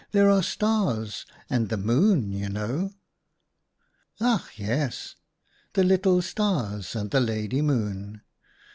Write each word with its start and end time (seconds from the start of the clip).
"There 0.13 0.31
are 0.31 0.37
the 0.37 0.41
Stars 0.49 1.27
and 1.47 1.69
the 1.69 1.77
Moon, 1.77 2.31
you 2.31 2.49
know."" 2.49 2.95
Ach, 4.19 4.41
yes! 4.57 5.13
The 5.73 5.83
little 5.83 6.23
Stars 6.23 6.95
and 6.95 7.11
the 7.11 7.21
Lady 7.21 7.61
Moon. 7.61 8.21